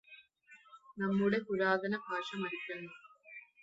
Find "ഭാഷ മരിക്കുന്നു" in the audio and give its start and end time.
2.07-2.91